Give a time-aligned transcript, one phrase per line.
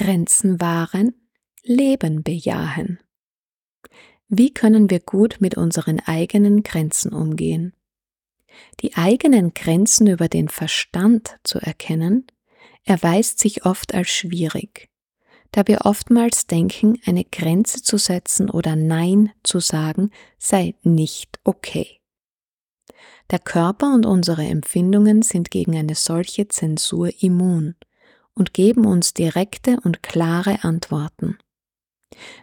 [0.00, 1.12] Grenzen wahren,
[1.62, 3.00] Leben bejahen.
[4.28, 7.74] Wie können wir gut mit unseren eigenen Grenzen umgehen?
[8.80, 12.26] Die eigenen Grenzen über den Verstand zu erkennen,
[12.84, 14.88] erweist sich oft als schwierig,
[15.52, 22.00] da wir oftmals denken, eine Grenze zu setzen oder Nein zu sagen sei nicht okay.
[23.30, 27.74] Der Körper und unsere Empfindungen sind gegen eine solche Zensur immun
[28.34, 31.38] und geben uns direkte und klare Antworten.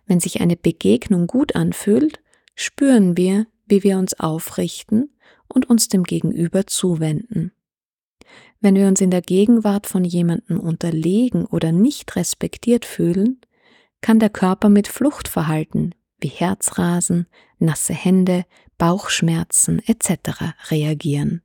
[0.06, 2.20] Wenn sich eine Begegnung gut anfühlt,
[2.56, 5.12] spüren wir, wie wir uns aufrichten
[5.48, 7.52] und uns dem Gegenüber zuwenden.
[8.60, 13.40] Wenn wir uns in der Gegenwart von jemandem unterlegen oder nicht respektiert fühlen,
[14.02, 17.28] kann der Körper mit Fluchtverhalten wie Herzrasen,
[17.60, 18.46] nasse Hände,
[18.78, 20.70] Bauchschmerzen etc.
[20.72, 21.42] reagieren.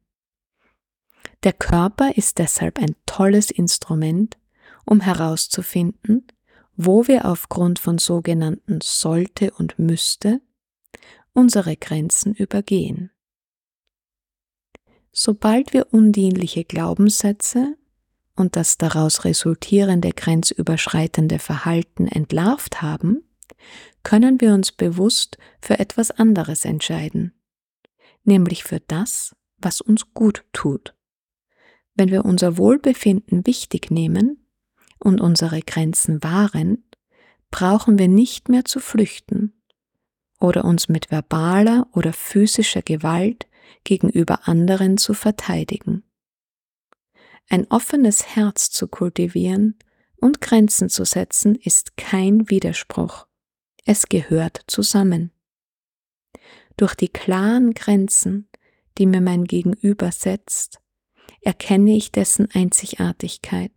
[1.42, 4.38] Der Körper ist deshalb ein tolles Instrument,
[4.84, 6.26] um herauszufinden,
[6.76, 10.40] wo wir aufgrund von sogenannten sollte und müsste
[11.32, 13.10] unsere Grenzen übergehen.
[15.10, 17.76] Sobald wir undienliche Glaubenssätze
[18.34, 23.24] und das daraus resultierende grenzüberschreitende Verhalten entlarvt haben,
[24.02, 27.34] können wir uns bewusst für etwas anderes entscheiden,
[28.24, 30.94] nämlich für das, was uns gut tut.
[31.94, 34.42] Wenn wir unser Wohlbefinden wichtig nehmen,
[35.02, 36.84] und unsere Grenzen wahren,
[37.50, 39.52] brauchen wir nicht mehr zu flüchten
[40.40, 43.46] oder uns mit verbaler oder physischer Gewalt
[43.84, 46.04] gegenüber anderen zu verteidigen.
[47.48, 49.76] Ein offenes Herz zu kultivieren
[50.16, 53.26] und Grenzen zu setzen ist kein Widerspruch.
[53.84, 55.32] Es gehört zusammen.
[56.76, 58.48] Durch die klaren Grenzen,
[58.98, 60.81] die mir mein Gegenüber setzt,
[61.42, 63.72] erkenne ich dessen Einzigartigkeit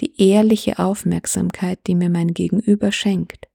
[0.00, 3.48] die ehrliche Aufmerksamkeit, die mir mein Gegenüber schenkt,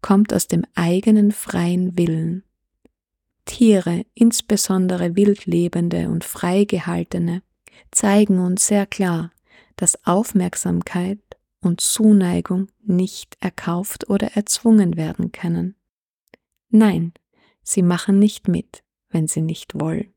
[0.00, 2.44] kommt aus dem eigenen freien Willen.
[3.44, 7.42] Tiere, insbesondere wildlebende und freigehaltene,
[7.90, 9.32] zeigen uns sehr klar,
[9.76, 11.20] dass Aufmerksamkeit
[11.60, 15.76] und Zuneigung nicht erkauft oder erzwungen werden können.
[16.68, 17.12] Nein,
[17.62, 20.12] sie machen nicht mit, wenn sie nicht wollen.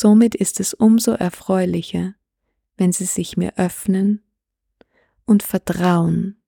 [0.00, 2.14] Somit ist es umso erfreulicher,
[2.76, 4.22] wenn sie sich mir öffnen
[5.24, 6.40] und Vertrauen,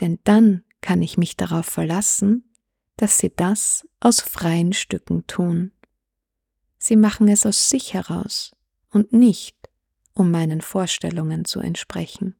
[0.00, 2.50] denn dann kann ich mich darauf verlassen,
[2.96, 5.72] dass sie das aus freien Stücken tun.
[6.78, 8.56] Sie machen es aus sich heraus
[8.88, 9.58] und nicht,
[10.14, 12.34] um meinen Vorstellungen zu entsprechen.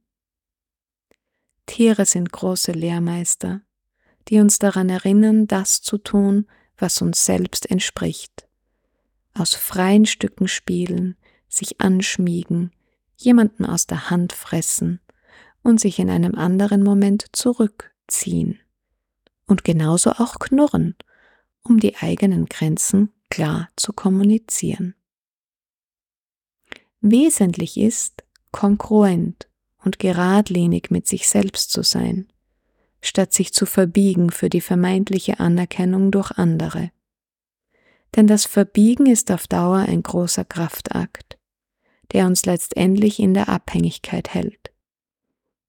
[1.67, 3.61] Tiere sind große Lehrmeister,
[4.29, 6.47] die uns daran erinnern, das zu tun,
[6.79, 8.44] was uns selbst entspricht.
[9.35, 11.17] Aus freien Stücken spielen,
[11.49, 12.71] sich anschmiegen,
[13.17, 15.01] jemanden aus der Hand fressen,
[15.63, 18.61] und sich in einem anderen Moment zurückziehen.
[19.47, 20.95] Und genauso auch knurren,
[21.63, 24.95] um die eigenen Grenzen klar zu kommunizieren.
[27.01, 29.49] Wesentlich ist, kongruent
[29.85, 32.29] und geradlinig mit sich selbst zu sein,
[33.03, 36.91] statt sich zu verbiegen für die vermeintliche Anerkennung durch andere.
[38.17, 41.39] Denn das Verbiegen ist auf Dauer ein großer Kraftakt,
[42.13, 44.73] der uns letztendlich in der Abhängigkeit hält.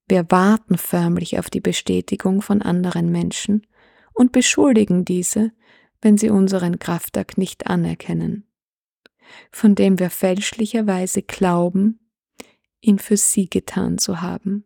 [0.08, 3.66] Wir warten förmlich auf die Bestätigung von anderen Menschen
[4.14, 5.52] und beschuldigen diese,
[6.02, 8.46] wenn sie unseren Kraftakt nicht anerkennen,
[9.52, 12.00] von dem wir fälschlicherweise glauben,
[12.82, 14.66] ihn für sie getan zu haben.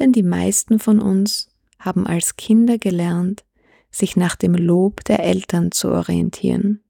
[0.00, 3.44] Denn die meisten von uns haben als Kinder gelernt,
[3.92, 6.82] sich nach dem Lob der Eltern zu orientieren.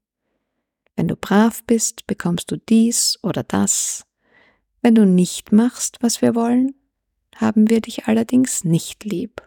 [0.95, 4.05] Wenn du brav bist, bekommst du dies oder das,
[4.81, 6.75] wenn du nicht machst, was wir wollen,
[7.35, 9.41] haben wir dich allerdings nicht lieb.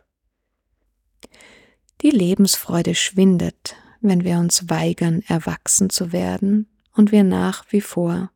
[2.03, 8.31] Die Lebensfreude schwindet, wenn wir uns weigern, erwachsen zu werden und wir nach wie vor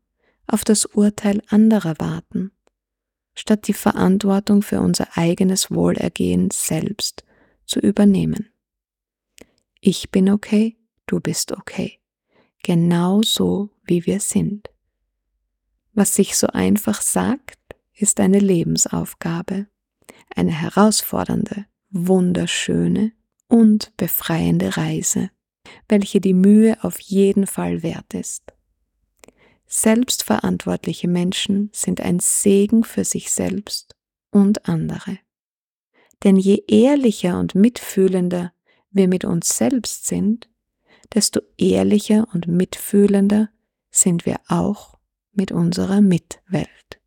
[0.47, 2.53] auf das Urteil anderer warten,
[3.35, 7.25] statt die Verantwortung für unser eigenes Wohlergehen selbst
[7.67, 8.50] zu übernehmen.
[9.83, 12.01] Ich bin okay, du bist okay,
[12.63, 14.69] genau so wie wir sind.
[15.95, 17.59] Was sich so einfach sagt,
[17.95, 19.69] ist eine Lebensaufgabe,
[20.37, 23.13] eine herausfordernde, wunderschöne
[23.49, 25.31] und befreiende Reise,
[25.89, 28.53] welche die Mühe auf jeden Fall wert ist.
[29.67, 33.97] Selbstverantwortliche Menschen sind ein Segen für sich selbst
[34.31, 35.19] und andere.
[36.23, 38.53] Denn je ehrlicher und mitfühlender
[38.91, 40.49] wir mit uns selbst sind,
[41.15, 43.51] desto ehrlicher und mitfühlender
[43.91, 44.99] sind wir auch
[45.33, 47.01] mit unserer Mitwelt.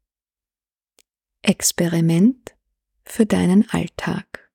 [1.42, 2.56] Experiment
[3.06, 4.52] für deinen Alltag.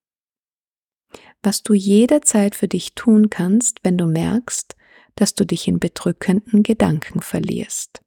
[1.43, 4.75] Was du jederzeit für dich tun kannst, wenn du merkst,
[5.15, 8.03] dass du dich in bedrückenden Gedanken verlierst.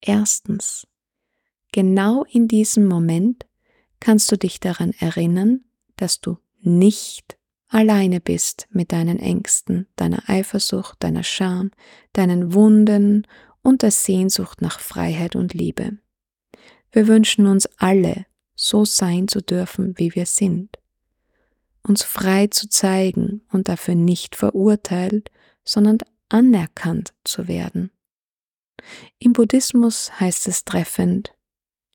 [0.00, 0.86] Erstens.
[1.72, 3.46] Genau in diesem Moment
[4.00, 5.64] kannst du dich daran erinnern,
[5.96, 7.38] dass du nicht
[7.68, 11.70] alleine bist mit deinen Ängsten, deiner Eifersucht, deiner Scham,
[12.12, 13.26] deinen Wunden
[13.62, 15.98] und der Sehnsucht nach Freiheit und Liebe.
[16.90, 20.78] Wir wünschen uns alle, so sein zu dürfen, wie wir sind,
[21.82, 25.30] uns frei zu zeigen und dafür nicht verurteilt,
[25.64, 27.90] sondern anerkannt zu werden.
[29.18, 31.34] Im Buddhismus heißt es treffend,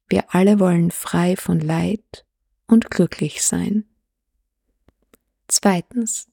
[0.10, 2.26] wir alle wollen frei von Leid
[2.68, 3.86] und glücklich sein.
[5.56, 6.28] Zweitens.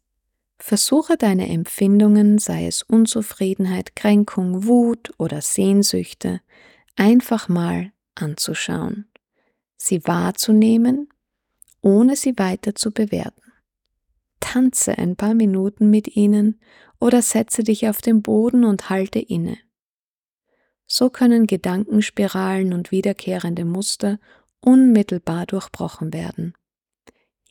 [0.59, 6.41] Versuche deine Empfindungen, sei es Unzufriedenheit, Kränkung, Wut oder Sehnsüchte,
[6.97, 9.11] einfach mal anzuschauen,
[9.77, 11.11] sie wahrzunehmen,
[11.83, 13.53] ohne sie weiter zu bewerten.
[14.41, 16.59] Tanze ein paar Minuten mit ihnen
[16.99, 19.59] oder setze dich auf den Boden und halte inne.
[20.87, 24.19] So können Gedankenspiralen und wiederkehrende Muster
[24.61, 26.55] unmittelbar durchbrochen werden.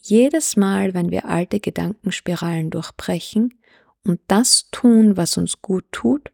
[0.01, 3.59] Jedes Mal, wenn wir alte Gedankenspiralen durchbrechen
[4.03, 6.31] und das tun, was uns gut tut,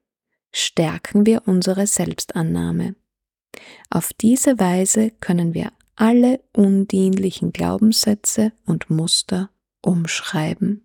[0.51, 2.95] stärken wir unsere Selbstannahme.
[3.89, 9.49] Auf diese Weise können wir alle undienlichen Glaubenssätze und Muster
[9.81, 10.84] umschreiben.